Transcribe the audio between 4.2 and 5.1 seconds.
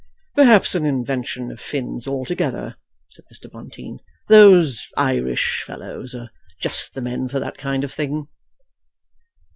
"Those